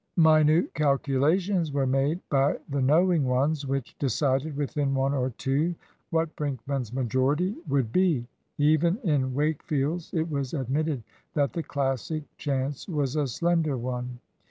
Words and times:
Minute 0.17 0.73
calculations 0.73 1.71
were 1.71 1.85
made 1.85 2.19
by 2.31 2.57
the 2.67 2.81
knowing 2.81 3.23
ones, 3.23 3.67
which 3.67 3.95
decided 3.99 4.55
within 4.57 4.95
one 4.95 5.13
or 5.13 5.29
two 5.37 5.75
what 6.09 6.35
Brinkman's 6.35 6.91
majority 6.91 7.55
would 7.67 7.91
be. 7.91 8.25
Even 8.57 8.97
in 9.03 9.35
Wakefield's 9.35 10.11
it 10.11 10.27
was 10.27 10.55
admitted 10.55 11.03
that 11.35 11.53
the 11.53 11.61
Classic 11.61 12.23
chance 12.37 12.89
was 12.89 13.15
a 13.15 13.27
slender 13.27 13.77
one. 13.77 14.17